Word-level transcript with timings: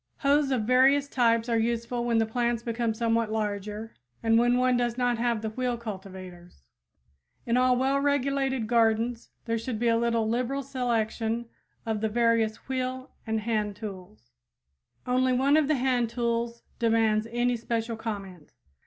Hoes 0.21 0.49
of 0.49 0.63
various 0.63 1.07
types 1.07 1.47
are 1.47 1.59
useful 1.59 2.03
when 2.03 2.17
the 2.17 2.25
plants 2.25 2.63
become 2.63 2.95
somewhat 2.95 3.31
larger 3.31 3.93
or 4.23 4.31
when 4.33 4.57
one 4.57 4.75
does 4.75 4.97
not 4.97 5.19
have 5.19 5.43
the 5.43 5.51
wheel 5.51 5.77
cultivators. 5.77 6.63
In 7.45 7.55
all 7.55 7.75
well 7.77 7.99
regulated 7.99 8.65
gardens 8.65 9.29
there 9.45 9.59
should 9.59 9.77
be 9.77 9.89
a 9.89 9.97
little 9.97 10.27
liberal 10.27 10.63
selection 10.63 11.45
of 11.85 12.01
the 12.01 12.09
various 12.09 12.67
wheel 12.67 13.11
and 13.27 13.41
hand 13.41 13.75
tools. 13.75 14.31
Only 15.05 15.33
one 15.33 15.55
of 15.55 15.67
the 15.67 15.75
hand 15.75 16.09
tools 16.09 16.63
demands 16.79 17.27
any 17.31 17.55
special 17.55 17.95
comment. 17.95 18.53